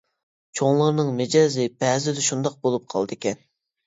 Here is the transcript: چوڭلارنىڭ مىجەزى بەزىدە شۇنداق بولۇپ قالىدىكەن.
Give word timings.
چوڭلارنىڭ 0.59 1.11
مىجەزى 1.19 1.65
بەزىدە 1.83 2.23
شۇنداق 2.29 2.57
بولۇپ 2.65 2.89
قالىدىكەن. 2.95 3.39